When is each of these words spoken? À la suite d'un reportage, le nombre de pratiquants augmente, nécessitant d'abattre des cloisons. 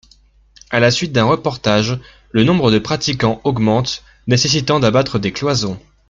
À 0.71 0.79
la 0.79 0.89
suite 0.89 1.11
d'un 1.11 1.25
reportage, 1.25 1.99
le 2.31 2.43
nombre 2.43 2.71
de 2.71 2.79
pratiquants 2.79 3.39
augmente, 3.43 4.03
nécessitant 4.25 4.79
d'abattre 4.79 5.19
des 5.19 5.31
cloisons. 5.31 5.79